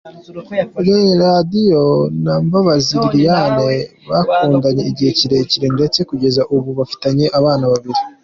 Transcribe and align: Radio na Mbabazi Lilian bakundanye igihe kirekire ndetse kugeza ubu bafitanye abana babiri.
Radio 1.23 1.83
na 2.23 2.33
Mbabazi 2.43 2.93
Lilian 3.03 3.57
bakundanye 4.09 4.83
igihe 4.91 5.11
kirekire 5.19 5.67
ndetse 5.75 5.99
kugeza 6.09 6.41
ubu 6.55 6.69
bafitanye 6.79 7.25
abana 7.39 7.65
babiri. 7.71 8.01